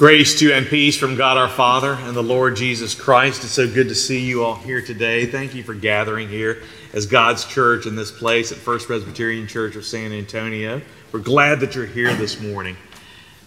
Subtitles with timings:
[0.00, 3.44] Grace to and peace from God our Father and the Lord Jesus Christ.
[3.44, 5.26] It's so good to see you all here today.
[5.26, 6.62] Thank you for gathering here
[6.94, 10.80] as God's church in this place at First Presbyterian Church of San Antonio.
[11.12, 12.78] We're glad that you're here this morning.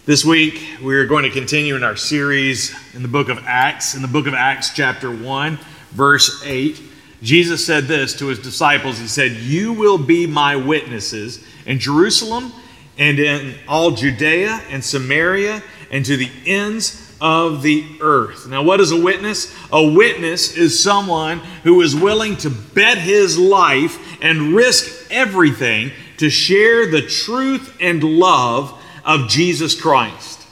[0.06, 3.96] This week, we're going to continue in our series in the book of Acts.
[3.96, 5.58] In the book of Acts, chapter 1,
[5.90, 6.80] verse 8,
[7.20, 12.52] Jesus said this to his disciples He said, You will be my witnesses in Jerusalem
[12.96, 15.60] and in all Judea and Samaria
[15.94, 18.48] and to the ends of the earth.
[18.48, 19.54] Now, what is a witness?
[19.72, 26.30] A witness is someone who is willing to bet his life and risk everything to
[26.30, 30.44] share the truth and love of Jesus Christ.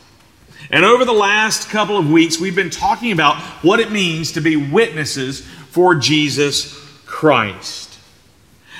[0.70, 4.40] And over the last couple of weeks, we've been talking about what it means to
[4.40, 6.72] be witnesses for Jesus
[7.04, 7.98] Christ.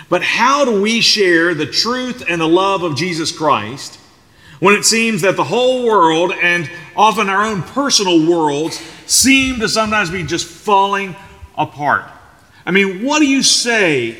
[0.09, 3.99] But how do we share the truth and the love of Jesus Christ
[4.63, 8.77] when it seems that the whole world and often our own personal worlds
[9.07, 11.17] seem to sometimes be just falling
[11.59, 12.05] apart?
[12.65, 14.17] I mean, what do you say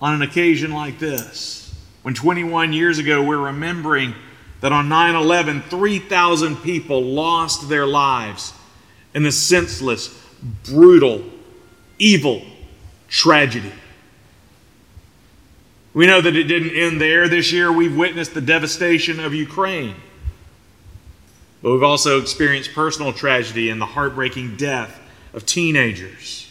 [0.00, 1.78] on an occasion like this?
[2.00, 4.14] When 21 years ago we're remembering
[4.62, 8.54] that on 9 11, 3,000 people lost their lives
[9.12, 10.08] in a senseless,
[10.64, 11.22] brutal,
[11.98, 12.46] evil
[13.08, 13.72] tragedy.
[15.94, 17.28] We know that it didn't end there.
[17.28, 19.96] This year we've witnessed the devastation of Ukraine.
[21.62, 25.00] But we've also experienced personal tragedy and the heartbreaking death
[25.32, 26.50] of teenagers.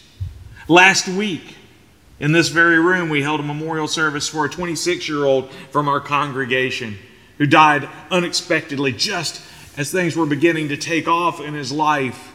[0.66, 1.56] Last week,
[2.20, 5.88] in this very room, we held a memorial service for a 26 year old from
[5.88, 6.98] our congregation
[7.38, 9.40] who died unexpectedly just
[9.76, 12.32] as things were beginning to take off in his life.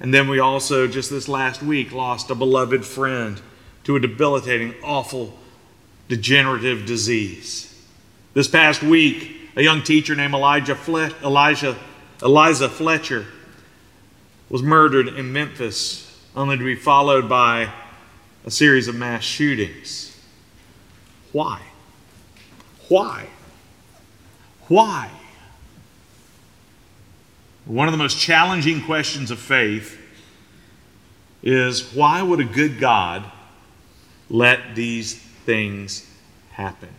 [0.00, 3.40] And then we also, just this last week, lost a beloved friend
[3.84, 5.38] to a debilitating, awful,
[6.10, 7.72] degenerative disease.
[8.34, 10.76] This past week, a young teacher named Elijah
[11.22, 11.78] Elijah,
[12.20, 13.26] Eliza Fletcher
[14.48, 17.72] was murdered in Memphis, only to be followed by
[18.44, 20.20] a series of mass shootings.
[21.30, 21.62] Why?
[22.88, 23.26] Why?
[24.66, 25.10] Why?
[27.66, 29.96] One of the most challenging questions of faith
[31.40, 33.24] is why would a good God
[34.28, 36.08] let these things
[36.52, 36.90] happen?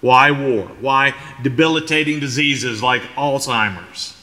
[0.00, 0.66] Why war?
[0.80, 4.16] Why debilitating diseases like Alzheimer's?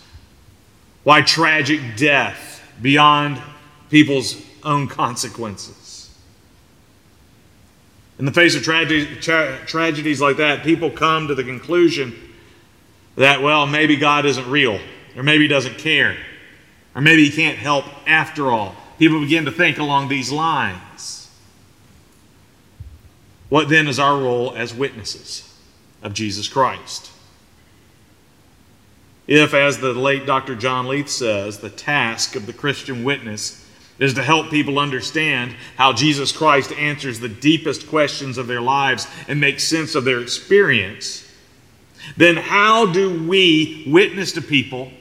[1.03, 3.41] Why tragic death beyond
[3.89, 6.09] people's own consequences?
[8.17, 12.15] In the face of tragedy, tra- tragedies like that, people come to the conclusion
[13.17, 14.79] that, well, maybe God isn't real,
[15.17, 16.15] or maybe He doesn't care,
[16.95, 18.73] or maybe He can't help after all.
[18.97, 20.79] People begin to think along these lines.
[23.49, 25.53] What then is our role as witnesses
[26.01, 27.11] of Jesus Christ?
[29.27, 30.55] If, as the late Dr.
[30.55, 33.65] John Leith says, the task of the Christian witness
[33.99, 39.07] is to help people understand how Jesus Christ answers the deepest questions of their lives
[39.27, 41.29] and makes sense of their experience,
[42.15, 44.91] then how do we witness to people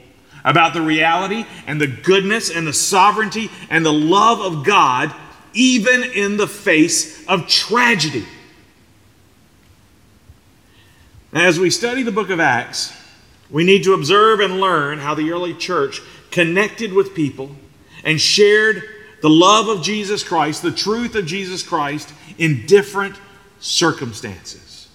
[0.44, 5.14] about the reality and the goodness and the sovereignty and the love of God,
[5.52, 8.24] even in the face of tragedy?
[11.36, 12.94] As we study the book of Acts,
[13.50, 17.50] we need to observe and learn how the early church connected with people
[18.04, 18.82] and shared
[19.20, 23.16] the love of Jesus Christ, the truth of Jesus Christ in different
[23.60, 24.88] circumstances.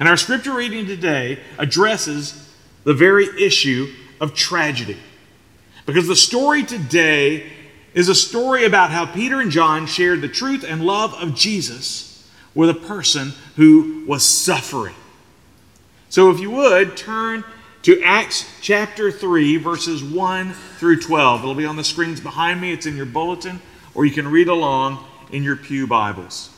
[0.00, 2.50] And our scripture reading today addresses
[2.84, 4.96] the very issue of tragedy.
[5.84, 7.52] Because the story today
[7.92, 12.26] is a story about how Peter and John shared the truth and love of Jesus
[12.54, 14.94] with a person who was suffering.
[16.08, 17.44] So, if you would, turn
[17.82, 21.42] to Acts chapter 3, verses 1 through 12.
[21.42, 23.60] It'll be on the screens behind me, it's in your bulletin,
[23.94, 26.50] or you can read along in your Pew Bibles.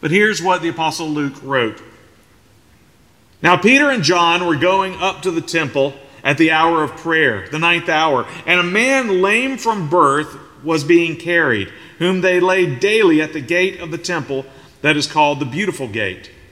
[0.00, 1.82] But here's what the Apostle Luke wrote
[3.42, 7.48] Now, Peter and John were going up to the temple at the hour of prayer,
[7.48, 11.68] the ninth hour, and a man lame from birth was being carried,
[11.98, 14.44] whom they laid daily at the gate of the temple
[14.82, 16.30] that is called the Beautiful Gate,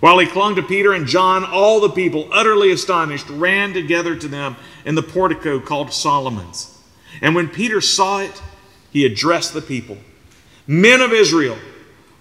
[0.00, 4.28] While he clung to Peter and John, all the people, utterly astonished, ran together to
[4.28, 6.78] them in the portico called Solomon's.
[7.20, 8.42] And when Peter saw it,
[8.90, 9.98] he addressed the people
[10.66, 11.56] Men of Israel,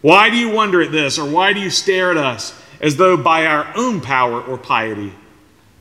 [0.01, 3.17] why do you wonder at this, or why do you stare at us as though
[3.17, 5.11] by our own power or piety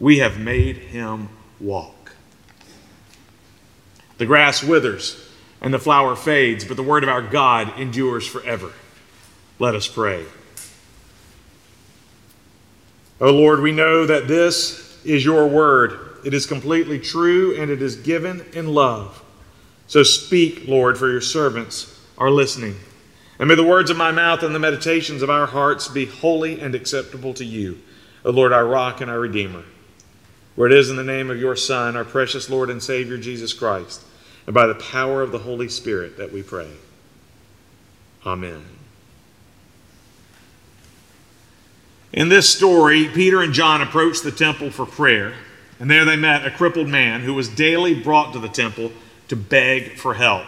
[0.00, 1.29] we have made him
[1.61, 2.12] walk?
[4.19, 5.31] The grass withers
[5.61, 8.73] and the flower fades, but the word of our God endures forever.
[9.61, 10.25] Let us pray.
[13.21, 15.99] O oh Lord, we know that this is your word.
[16.25, 19.23] It is completely true and it is given in love.
[19.87, 22.77] So speak, Lord, for your servants are listening.
[23.39, 26.61] And may the words of my mouth and the meditations of our hearts be holy
[26.61, 27.79] and acceptable to you,
[28.25, 29.62] O Lord, our rock and our redeemer.
[30.57, 33.53] For it is in the name of your Son, our precious Lord and Savior, Jesus
[33.53, 34.03] Christ,
[34.47, 36.71] and by the power of the Holy Spirit that we pray.
[38.25, 38.75] Amen.
[42.17, 45.35] In this story, Peter and John approached the temple for prayer,
[45.79, 48.91] and there they met a crippled man who was daily brought to the temple
[49.29, 50.45] to beg for help.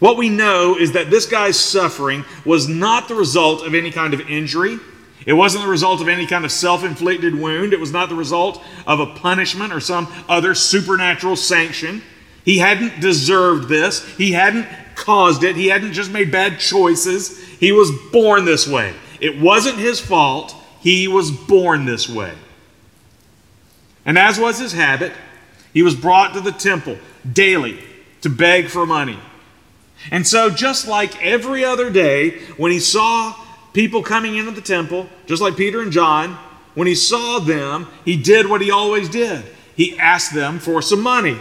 [0.00, 4.12] What we know is that this guy's suffering was not the result of any kind
[4.14, 4.80] of injury.
[5.26, 7.72] It wasn't the result of any kind of self inflicted wound.
[7.72, 12.02] It was not the result of a punishment or some other supernatural sanction.
[12.44, 14.04] He hadn't deserved this.
[14.16, 14.66] He hadn't
[14.96, 15.54] caused it.
[15.54, 17.38] He hadn't just made bad choices.
[17.38, 18.92] He was born this way.
[19.20, 20.56] It wasn't his fault.
[20.80, 22.34] He was born this way.
[24.04, 25.12] And as was his habit,
[25.72, 26.98] he was brought to the temple
[27.30, 27.78] daily
[28.22, 29.18] to beg for money.
[30.10, 33.34] And so, just like every other day, when he saw
[33.74, 36.38] people coming into the temple, just like Peter and John,
[36.74, 39.44] when he saw them, he did what he always did
[39.80, 41.38] he asked them for some money.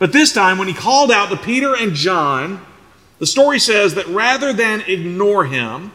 [0.00, 2.60] But this time, when he called out to Peter and John,
[3.20, 5.92] the story says that rather than ignore him,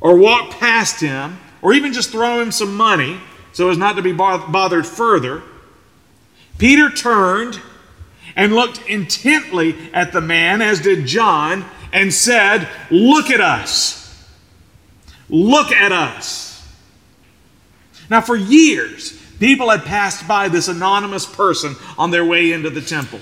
[0.00, 3.20] or walk past him or even just throw him some money
[3.52, 5.42] so as not to be bothered further,
[6.58, 7.60] Peter turned
[8.36, 14.28] and looked intently at the man, as did John, and said, Look at us.
[15.28, 16.48] Look at us.
[18.08, 22.80] Now, for years, people had passed by this anonymous person on their way into the
[22.80, 23.20] temple.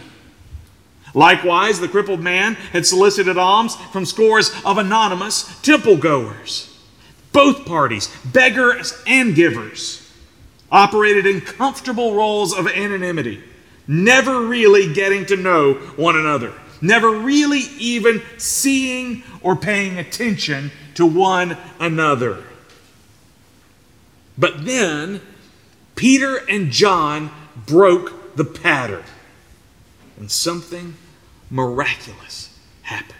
[1.16, 6.78] Likewise, the crippled man had solicited alms from scores of anonymous temple goers.
[7.32, 10.12] Both parties, beggars and givers,
[10.70, 13.42] operated in comfortable roles of anonymity,
[13.86, 16.52] never really getting to know one another,
[16.82, 22.44] never really even seeing or paying attention to one another.
[24.36, 25.22] But then,
[25.94, 27.30] Peter and John
[27.66, 29.04] broke the pattern,
[30.18, 30.94] and something
[31.50, 33.14] miraculous happened.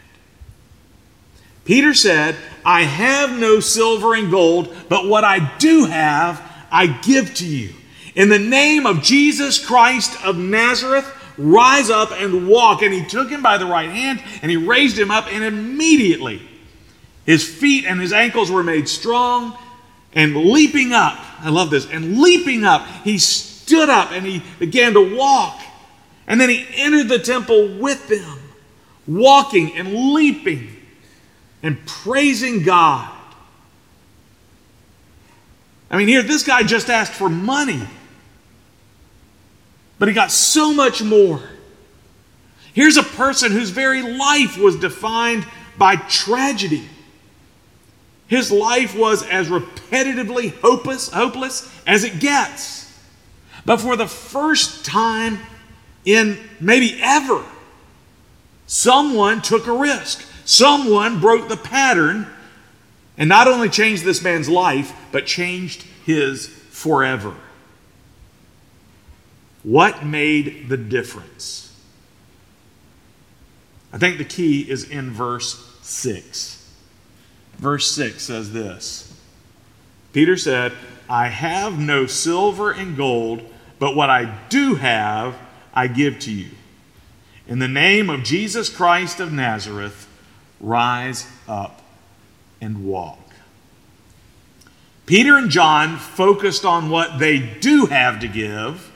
[1.65, 6.41] Peter said, I have no silver and gold, but what I do have,
[6.71, 7.75] I give to you.
[8.15, 11.07] In the name of Jesus Christ of Nazareth,
[11.37, 12.83] rise up and walk.
[12.83, 16.41] And he took him by the right hand and he raised him up, and immediately
[17.25, 19.59] his feet and his ankles were made strong.
[20.13, 24.95] And leaping up, I love this, and leaping up, he stood up and he began
[24.95, 25.61] to walk.
[26.27, 28.39] And then he entered the temple with them,
[29.07, 30.69] walking and leaping
[31.63, 33.13] and praising God.
[35.91, 37.83] I mean, here, this guy just asked for money,
[39.99, 41.41] but he got so much more.
[42.75, 45.47] Here's a person whose very life was defined
[45.79, 46.87] by tragedy.
[48.27, 52.93] His life was as repetitively hopeless, hopeless as it gets.
[53.65, 55.39] But for the first time
[56.07, 57.45] in maybe ever,
[58.67, 60.27] someone took a risk.
[60.47, 62.29] Someone broke the pattern
[63.19, 67.35] and not only changed this man's life, but changed his forever.
[69.63, 71.75] What made the difference?
[73.93, 76.73] I think the key is in verse 6.
[77.59, 79.13] Verse 6 says this
[80.13, 80.73] Peter said,
[81.09, 83.43] I have no silver and gold,
[83.79, 85.37] but what I do have,
[85.77, 86.49] I give to you.
[87.47, 90.09] In the name of Jesus Christ of Nazareth,
[90.59, 91.83] rise up
[92.61, 93.21] and walk.
[95.05, 98.91] Peter and John focused on what they do have to give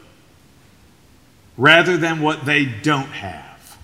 [1.57, 3.79] rather than what they don't have.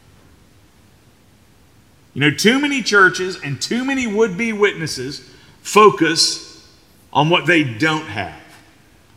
[2.15, 6.67] You know, too many churches and too many would be witnesses focus
[7.12, 8.41] on what they don't have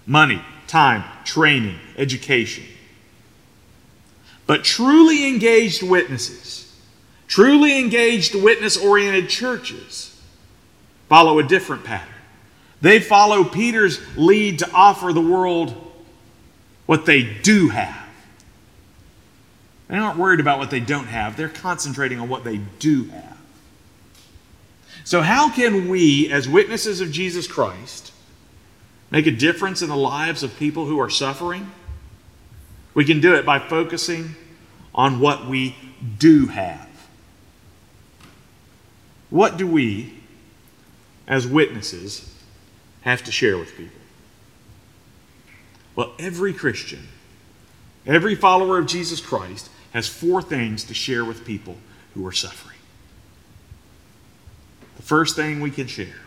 [0.06, 2.66] money, time, training, education.
[4.50, 6.76] But truly engaged witnesses,
[7.28, 10.20] truly engaged witness oriented churches
[11.08, 12.16] follow a different pattern.
[12.82, 15.76] They follow Peter's lead to offer the world
[16.88, 18.10] what they do have.
[19.88, 23.38] They aren't worried about what they don't have, they're concentrating on what they do have.
[25.04, 28.12] So, how can we, as witnesses of Jesus Christ,
[29.12, 31.70] make a difference in the lives of people who are suffering?
[33.00, 34.36] We can do it by focusing
[34.94, 35.74] on what we
[36.18, 36.90] do have.
[39.30, 40.16] What do we,
[41.26, 42.30] as witnesses,
[43.04, 44.02] have to share with people?
[45.96, 47.08] Well, every Christian,
[48.06, 51.78] every follower of Jesus Christ has four things to share with people
[52.16, 52.80] who are suffering.
[54.98, 56.20] The first thing we can share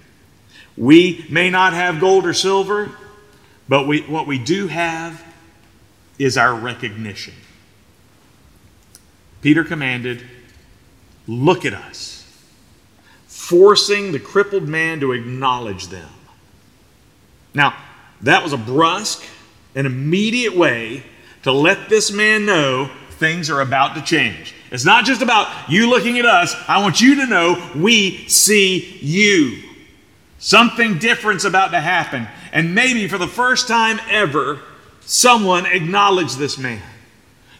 [0.79, 2.93] we may not have gold or silver,
[3.69, 5.23] but we, what we do have
[6.25, 7.35] is our recognition.
[9.41, 10.23] Peter commanded,
[11.27, 12.27] Look at us,
[13.27, 16.09] forcing the crippled man to acknowledge them.
[17.55, 17.77] Now,
[18.23, 19.23] that was a brusque
[19.75, 21.05] and immediate way
[21.43, 24.55] to let this man know things are about to change.
[24.73, 26.57] It's not just about you looking at us.
[26.67, 29.63] I want you to know we see you.
[30.39, 32.27] Something different's about to happen.
[32.53, 34.61] And maybe for the first time ever,
[35.05, 36.83] someone acknowledged this man.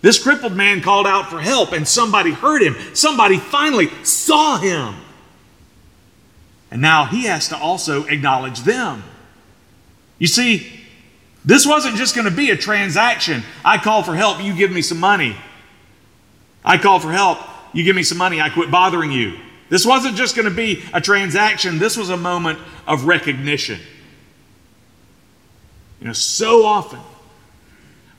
[0.03, 2.77] This crippled man called out for help, and somebody heard him.
[2.95, 4.97] Somebody finally saw him.
[6.73, 9.05] And now he has to also acknowledge them.
[10.19, 10.67] You see,
[11.45, 13.43] this wasn't just going to be a transaction.
[13.65, 15.37] I call for help, you give me some money.
[16.65, 17.39] I call for help,
[17.73, 19.39] you give me some money, I quit bothering you.
[19.69, 23.81] This wasn't just going to be a transaction, this was a moment of recognition.
[26.01, 27.01] You know, so often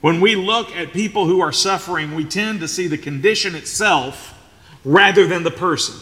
[0.04, 4.38] when we look at people who are suffering, we tend to see the condition itself
[4.84, 5.94] rather than the person.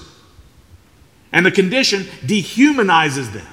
[1.30, 3.46] And the condition dehumanizes them.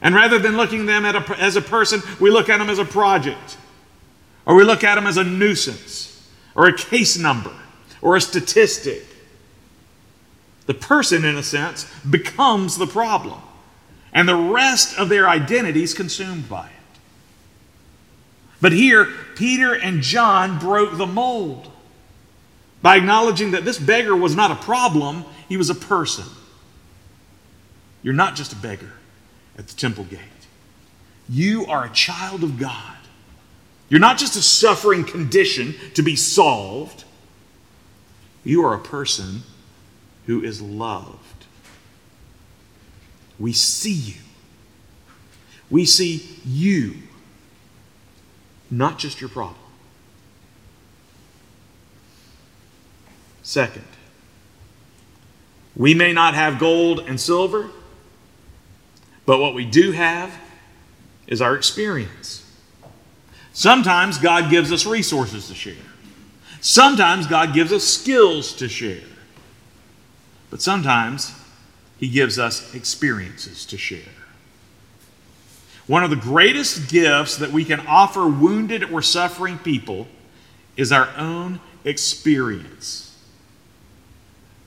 [0.00, 2.78] And rather than looking at them a, as a person, we look at them as
[2.78, 3.56] a project,
[4.46, 7.56] or we look at them as a nuisance, or a case number,
[8.02, 9.04] or a statistic.
[10.66, 13.40] The person, in a sense, becomes the problem,
[14.12, 16.73] and the rest of their identity is consumed by it.
[18.64, 21.70] But here, Peter and John broke the mold
[22.80, 26.24] by acknowledging that this beggar was not a problem, he was a person.
[28.02, 28.92] You're not just a beggar
[29.58, 30.18] at the temple gate,
[31.28, 32.96] you are a child of God.
[33.90, 37.04] You're not just a suffering condition to be solved,
[38.44, 39.42] you are a person
[40.24, 41.44] who is loved.
[43.38, 44.20] We see you.
[45.68, 46.94] We see you,
[48.78, 49.56] not just your problem.
[53.42, 53.84] Second,
[55.76, 57.68] we may not have gold and silver,
[59.26, 60.34] but what we do have
[61.26, 62.40] is our experience.
[63.52, 65.74] Sometimes God gives us resources to share.
[66.60, 69.02] Sometimes God gives us skills to share.
[70.50, 71.32] But sometimes
[71.98, 74.23] He gives us experiences to share.
[75.86, 80.06] One of the greatest gifts that we can offer wounded or suffering people
[80.76, 83.16] is our own experience.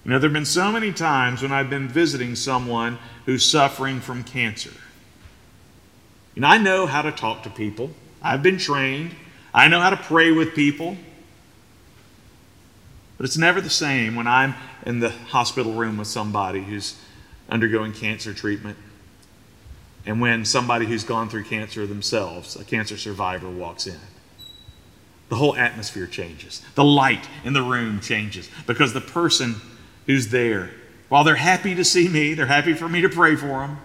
[0.05, 3.99] You know, there have been so many times when I've been visiting someone who's suffering
[3.99, 4.71] from cancer.
[6.35, 9.15] And I know how to talk to people, I've been trained,
[9.53, 10.97] I know how to pray with people.
[13.17, 14.53] But it's never the same when I'm
[14.85, 16.95] in the hospital room with somebody who's
[17.49, 18.77] undergoing cancer treatment
[20.07, 23.99] and when somebody who's gone through cancer themselves, a cancer survivor, walks in.
[25.27, 26.61] The whole atmosphere changes.
[26.75, 29.55] The light in the room changes because the person
[30.05, 30.71] who's there,
[31.09, 33.79] while they're happy to see me, they're happy for me to pray for them,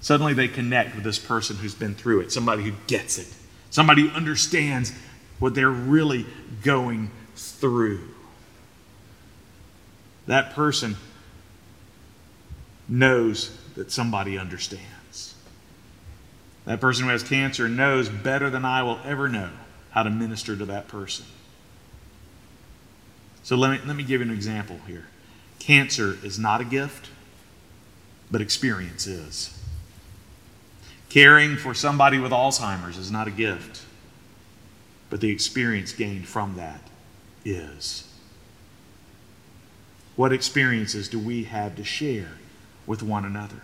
[0.00, 3.26] suddenly they connect with this person who's been through it, somebody who gets it,
[3.70, 4.92] somebody who understands
[5.40, 6.24] what they're really
[6.62, 8.00] going through.
[10.28, 10.94] That person
[12.88, 15.34] knows that somebody understands.
[16.64, 19.50] That person who has cancer knows better than I will ever know
[19.90, 21.26] how to minister to that person.
[23.44, 25.06] So let me, let me give you an example here.
[25.60, 27.10] Cancer is not a gift,
[28.30, 29.56] but experience is.
[31.08, 33.82] Caring for somebody with Alzheimer's is not a gift,
[35.08, 36.80] but the experience gained from that
[37.44, 38.08] is.
[40.16, 42.32] What experiences do we have to share
[42.86, 43.62] with one another?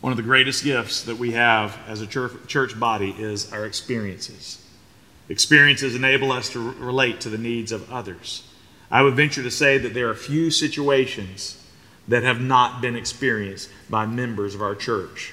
[0.00, 4.62] One of the greatest gifts that we have as a church body is our experiences.
[5.28, 8.46] Experiences enable us to relate to the needs of others.
[8.90, 11.60] I would venture to say that there are few situations
[12.06, 15.32] that have not been experienced by members of our church.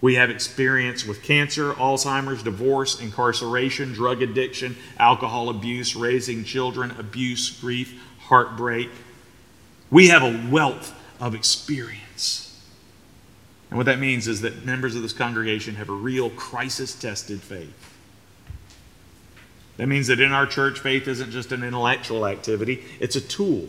[0.00, 7.50] We have experience with cancer, Alzheimer's, divorce, incarceration, drug addiction, alcohol abuse, raising children, abuse,
[7.60, 8.90] grief, heartbreak.
[9.90, 12.44] We have a wealth of experience.
[13.70, 17.40] And what that means is that members of this congregation have a real crisis tested
[17.40, 17.94] faith.
[19.76, 23.68] That means that in our church, faith isn't just an intellectual activity, it's a tool.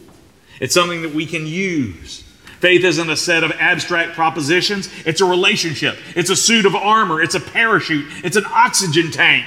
[0.59, 2.23] It's something that we can use.
[2.59, 5.97] Faith isn't a set of abstract propositions, it's a relationship.
[6.15, 9.45] It's a suit of armor, it's a parachute, it's an oxygen tank,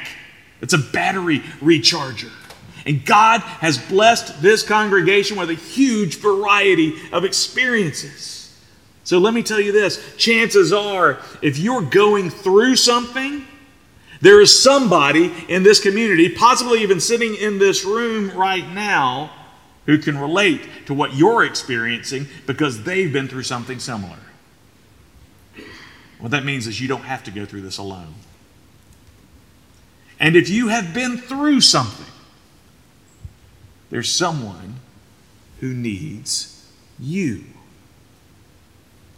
[0.61, 2.30] it's a battery recharger.
[2.84, 8.58] And God has blessed this congregation with a huge variety of experiences.
[9.04, 13.46] So let me tell you this chances are, if you're going through something,
[14.20, 19.30] there is somebody in this community, possibly even sitting in this room right now,
[19.86, 24.18] who can relate to what you're experiencing because they've been through something similar.
[26.20, 28.14] What that means is you don't have to go through this alone.
[30.20, 32.12] And if you have been through something,
[33.92, 34.76] there's someone
[35.61, 36.66] who needs
[36.99, 37.44] you.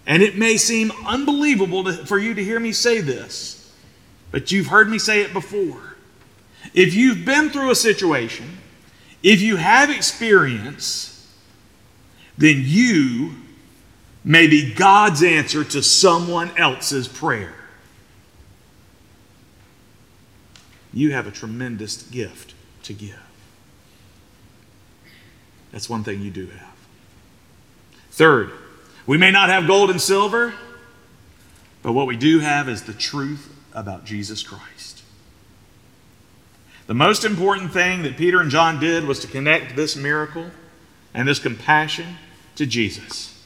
[0.04, 3.72] And it may seem unbelievable to, for you to hear me say this,
[4.32, 5.94] but you've heard me say it before.
[6.74, 8.58] If you've been through a situation,
[9.22, 11.32] if you have experience,
[12.36, 13.36] then you
[14.24, 17.54] may be God's answer to someone else's prayer.
[20.92, 23.20] You have a tremendous gift to give.
[25.74, 26.76] That's one thing you do have.
[28.12, 28.52] Third,
[29.06, 30.54] we may not have gold and silver,
[31.82, 35.02] but what we do have is the truth about Jesus Christ.
[36.86, 40.46] The most important thing that Peter and John did was to connect this miracle
[41.12, 42.18] and this compassion
[42.54, 43.36] to Jesus.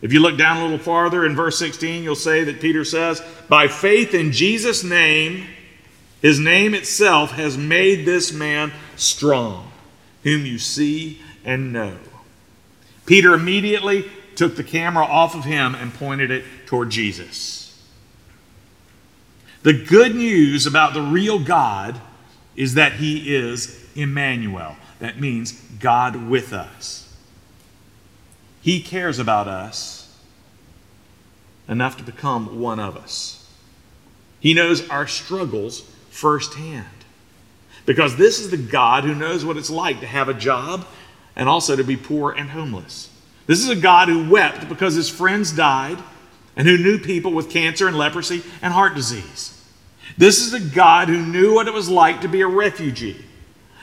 [0.00, 3.20] If you look down a little farther in verse 16, you'll say that Peter says,
[3.50, 5.46] By faith in Jesus' name,
[6.22, 9.70] his name itself has made this man strong,
[10.22, 11.96] whom you see and know.
[13.06, 17.82] Peter immediately took the camera off of him and pointed it toward Jesus.
[19.62, 21.98] The good news about the real God
[22.54, 24.76] is that he is Emmanuel.
[24.98, 27.14] That means God with us.
[28.60, 30.18] He cares about us
[31.68, 33.48] enough to become one of us.
[34.40, 35.80] He knows our struggles
[36.10, 36.86] firsthand.
[37.84, 40.86] Because this is the God who knows what it's like to have a job
[41.36, 43.10] and also to be poor and homeless.
[43.46, 45.98] This is a God who wept because his friends died
[46.56, 49.52] and who knew people with cancer and leprosy and heart disease.
[50.18, 53.22] This is a God who knew what it was like to be a refugee.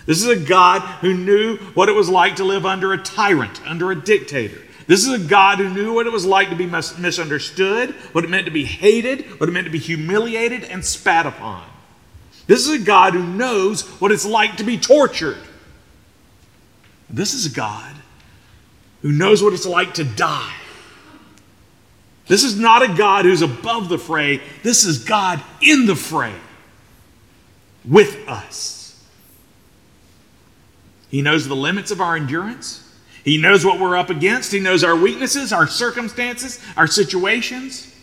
[0.06, 3.62] This is a God who knew what it was like to live under a tyrant,
[3.66, 4.60] under a dictator.
[4.86, 8.26] This is a God who knew what it was like to be mis- misunderstood, what
[8.26, 11.63] it meant to be hated, what it meant to be humiliated and spat upon.
[12.48, 15.38] This is a God who knows what it's like to be tortured.
[17.13, 17.95] This is a God
[19.04, 20.56] who knows what it's like to die.
[22.28, 24.41] This is not a God who's above the fray.
[24.63, 26.34] This is God in the fray
[27.86, 29.06] with us.
[31.10, 32.80] He knows the limits of our endurance.
[33.23, 34.52] He knows what we're up against.
[34.52, 37.93] He knows our weaknesses, our circumstances, our situations.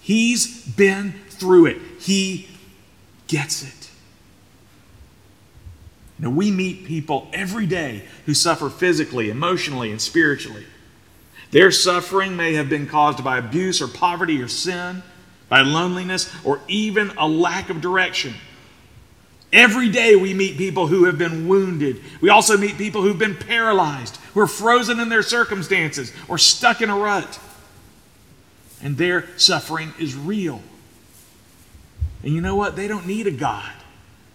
[0.00, 1.78] He's been through it.
[1.98, 2.48] He
[3.26, 3.79] gets it.
[6.20, 10.66] Now, we meet people every day who suffer physically, emotionally, and spiritually.
[11.50, 15.02] Their suffering may have been caused by abuse or poverty or sin,
[15.48, 18.34] by loneliness, or even a lack of direction.
[19.52, 22.02] Every day we meet people who have been wounded.
[22.20, 26.82] We also meet people who've been paralyzed, who are frozen in their circumstances, or stuck
[26.82, 27.40] in a rut.
[28.82, 30.60] And their suffering is real.
[32.22, 32.76] And you know what?
[32.76, 33.72] They don't need a God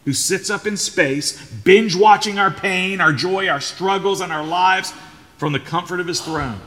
[0.05, 4.45] who sits up in space, binge watching our pain, our joy, our struggles, and our
[4.45, 4.93] lives
[5.37, 6.61] from the comfort of his throne.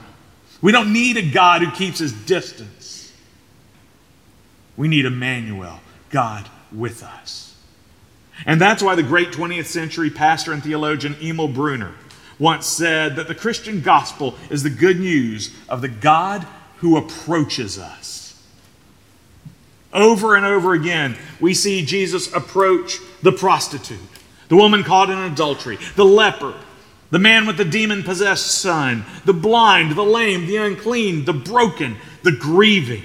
[0.61, 3.13] We don't need a God who keeps his distance.
[4.77, 7.57] We need Emmanuel, God with us.
[8.47, 11.95] And that's why the great 20th century pastor and theologian Emil Brunner
[12.39, 16.47] once said that the Christian gospel is the good news of the God
[16.79, 18.18] who approaches us.
[19.93, 23.99] Over and over again, we see Jesus approach the prostitute,
[24.49, 26.55] the woman caught in adultery, the leper,
[27.11, 31.97] the man with the demon possessed son, the blind, the lame, the unclean, the broken,
[32.23, 33.05] the grieving.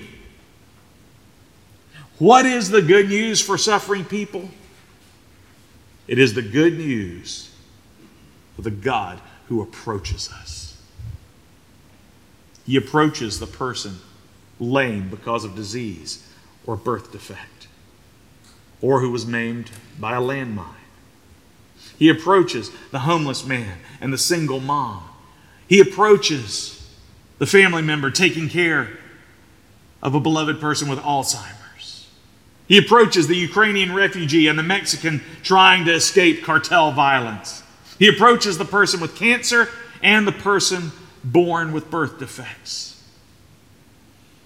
[2.19, 4.49] What is the good news for suffering people?
[6.07, 7.49] It is the good news
[8.57, 10.81] of the God who approaches us.
[12.65, 13.99] He approaches the person
[14.59, 16.27] lame because of disease
[16.65, 17.67] or birth defect,
[18.81, 20.75] or who was maimed by a landmine.
[21.97, 25.03] He approaches the homeless man and the single mom.
[25.67, 26.91] He approaches
[27.39, 28.97] the family member taking care
[30.01, 32.07] of a beloved person with Alzheimer's.
[32.67, 37.63] He approaches the Ukrainian refugee and the Mexican trying to escape cartel violence.
[37.99, 39.69] He approaches the person with cancer
[40.01, 40.91] and the person
[41.23, 42.92] born with birth defects.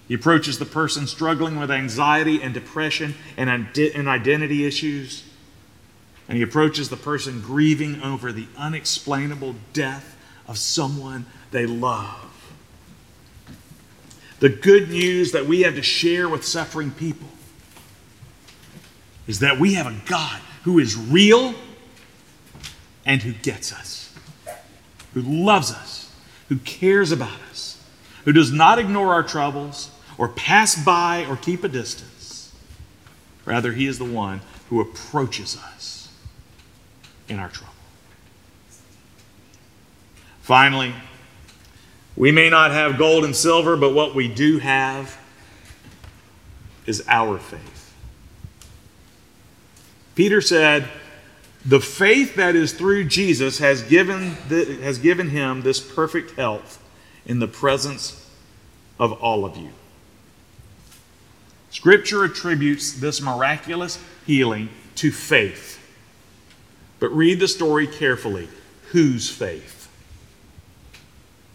[0.08, 5.22] He approaches the person struggling with anxiety and depression and, and identity issues.
[6.28, 10.16] And he approaches the person grieving over the unexplainable death
[10.46, 12.24] of someone they love.
[14.40, 17.28] The good news that we have to share with suffering people
[19.26, 21.54] is that we have a God who is real
[23.04, 24.14] and who gets us,
[25.12, 26.10] who loves us,
[26.48, 27.82] who cares about us,
[28.24, 32.52] who does not ignore our troubles or pass by or keep a distance.
[33.44, 36.12] Rather, He is the one who approaches us
[37.28, 37.72] in our trouble.
[40.42, 40.94] Finally,
[42.16, 45.16] we may not have gold and silver, but what we do have
[46.84, 47.94] is our faith.
[50.14, 50.88] Peter said,
[51.64, 56.82] The faith that is through Jesus has given, the, has given him this perfect health
[57.24, 58.28] in the presence
[58.98, 59.70] of all of you.
[61.70, 65.78] Scripture attributes this miraculous healing to faith.
[66.98, 68.48] But read the story carefully.
[68.90, 69.78] Whose faith?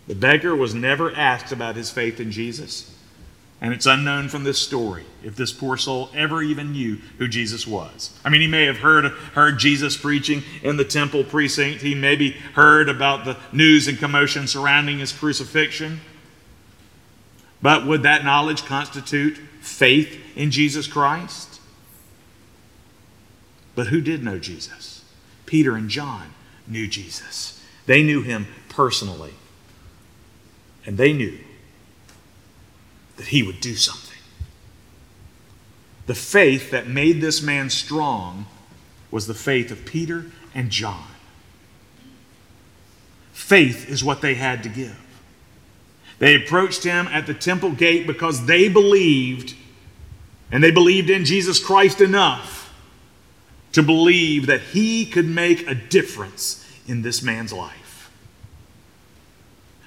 [0.07, 2.93] The beggar was never asked about his faith in Jesus,
[3.61, 7.65] and it's unknown from this story if this poor soul ever even knew who Jesus
[7.65, 8.17] was.
[8.23, 12.31] I mean, he may have heard, heard Jesus preaching in the temple precinct, he maybe
[12.53, 16.01] heard about the news and commotion surrounding his crucifixion.
[17.61, 21.61] But would that knowledge constitute faith in Jesus Christ?
[23.75, 25.03] But who did know Jesus?
[25.45, 26.33] Peter and John
[26.67, 27.63] knew Jesus.
[27.85, 29.33] They knew him personally.
[30.85, 31.39] And they knew
[33.17, 34.19] that he would do something.
[36.05, 38.45] The faith that made this man strong
[39.11, 41.07] was the faith of Peter and John.
[43.31, 44.99] Faith is what they had to give.
[46.19, 49.55] They approached him at the temple gate because they believed,
[50.51, 52.73] and they believed in Jesus Christ enough
[53.73, 58.11] to believe that he could make a difference in this man's life.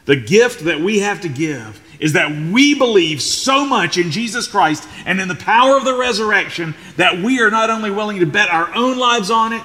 [0.07, 4.47] The gift that we have to give is that we believe so much in Jesus
[4.47, 8.27] Christ and in the power of the resurrection that we are not only willing to
[8.27, 9.63] bet our own lives on it,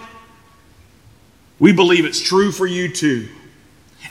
[1.60, 3.30] we believe it's true for you too.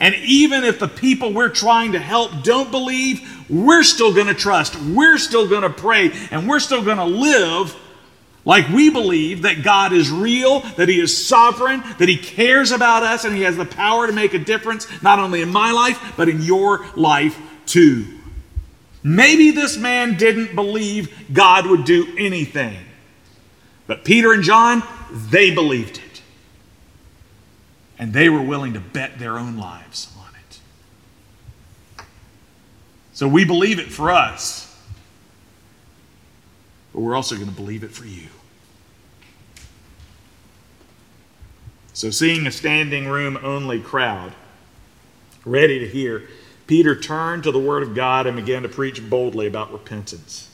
[0.01, 4.33] And even if the people we're trying to help don't believe, we're still going to
[4.33, 7.77] trust, we're still going to pray, and we're still going to live
[8.43, 13.03] like we believe that God is real, that He is sovereign, that He cares about
[13.03, 16.15] us, and He has the power to make a difference, not only in my life,
[16.17, 18.07] but in your life too.
[19.03, 22.77] Maybe this man didn't believe God would do anything.
[23.85, 24.81] But Peter and John,
[25.29, 26.10] they believed it.
[28.01, 32.03] And they were willing to bet their own lives on it.
[33.13, 34.75] So we believe it for us,
[36.91, 38.27] but we're also going to believe it for you.
[41.93, 44.33] So, seeing a standing room only crowd
[45.45, 46.23] ready to hear,
[46.65, 50.49] Peter turned to the Word of God and began to preach boldly about repentance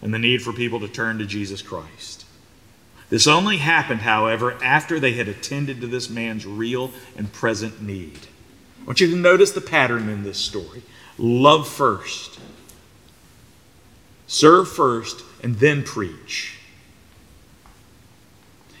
[0.00, 2.21] and the need for people to turn to Jesus Christ.
[3.12, 8.20] This only happened, however, after they had attended to this man's real and present need.
[8.80, 10.82] I want you to notice the pattern in this story
[11.18, 12.40] love first,
[14.26, 16.58] serve first, and then preach.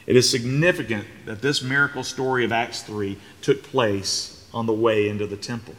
[0.06, 5.10] It is significant that this miracle story of Acts 3 took place on the way
[5.10, 5.74] into the temple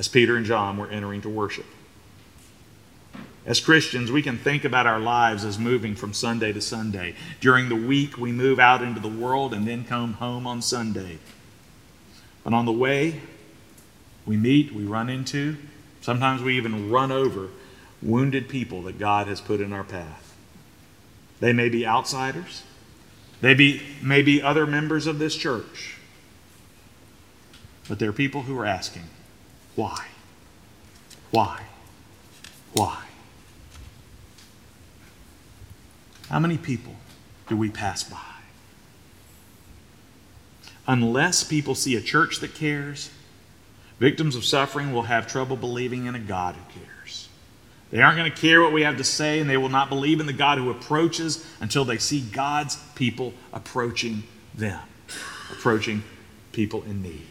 [0.00, 1.66] as Peter and John were entering to worship.
[3.50, 7.16] As Christians, we can think about our lives as moving from Sunday to Sunday.
[7.40, 11.18] During the week, we move out into the world and then come home on Sunday.
[12.44, 13.22] But on the way,
[14.24, 15.56] we meet, we run into,
[16.00, 17.48] sometimes we even run over
[18.00, 20.32] wounded people that God has put in our path.
[21.40, 22.62] They may be outsiders.
[23.40, 25.96] They be, may be other members of this church.
[27.88, 29.08] But there are people who are asking,
[29.74, 30.06] why?
[31.32, 31.64] Why?
[32.74, 33.06] Why?
[36.30, 36.94] How many people
[37.48, 38.16] do we pass by?
[40.86, 43.10] Unless people see a church that cares,
[43.98, 47.28] victims of suffering will have trouble believing in a God who cares.
[47.90, 50.20] They aren't going to care what we have to say, and they will not believe
[50.20, 54.22] in the God who approaches until they see God's people approaching
[54.54, 54.80] them,
[55.50, 56.04] approaching
[56.52, 57.26] people in need.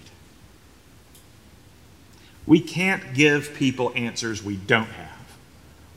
[2.46, 5.19] We can't give people answers we don't have.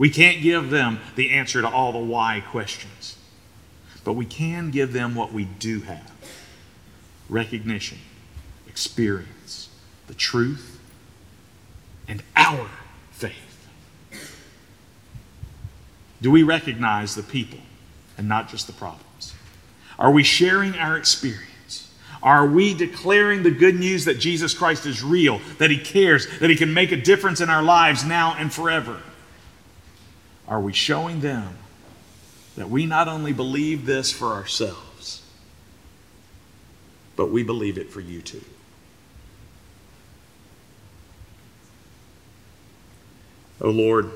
[0.02, 3.16] We can't give them the answer to all the why questions.
[4.02, 6.10] But we can give them what we do have
[7.28, 7.98] recognition,
[8.66, 9.68] experience,
[10.08, 10.80] the truth,
[12.08, 12.68] and our
[13.12, 13.68] faith.
[16.20, 17.60] Do we recognize the people
[18.18, 19.34] and not just the problems?
[20.00, 21.94] Are we sharing our experience?
[22.24, 26.50] Are we declaring the good news that Jesus Christ is real, that He cares, that
[26.50, 29.00] He can make a difference in our lives now and forever?
[30.52, 31.56] Are we showing them
[32.56, 35.22] that we not only believe this for ourselves,
[37.16, 38.44] but we believe it for you too?
[43.62, 44.10] Oh Lord,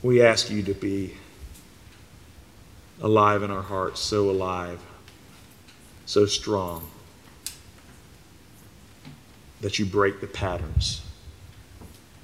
[0.00, 1.14] we ask you to be
[3.02, 4.78] alive in our hearts, so alive,
[6.06, 6.88] so strong,
[9.60, 11.03] that you break the patterns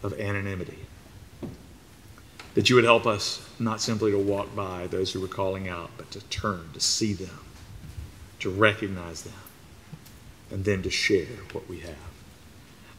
[0.03, 0.79] of anonymity.
[2.55, 5.91] That you would help us not simply to walk by those who were calling out,
[5.97, 7.41] but to turn, to see them,
[8.41, 9.35] to recognize them,
[10.51, 11.95] and then to share what we have.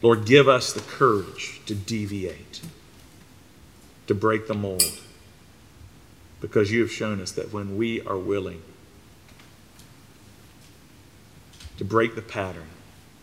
[0.00, 2.60] Lord, give us the courage to deviate,
[4.06, 5.00] to break the mold,
[6.40, 8.62] because you have shown us that when we are willing
[11.76, 12.68] to break the pattern,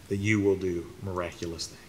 [0.08, 1.89] that you will do miraculous things.